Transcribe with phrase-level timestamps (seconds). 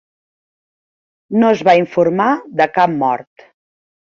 [1.43, 2.31] No es va informar
[2.63, 3.47] de cap mort.